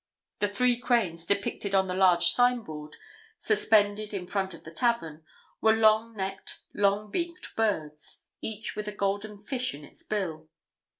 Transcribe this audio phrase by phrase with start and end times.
[0.39, 2.97] The Three Cranes depicted on the large signboard,
[3.37, 5.23] suspended in front of the tavern,
[5.61, 10.49] were long necked, long beaked birds, each with a golden fish in its bill.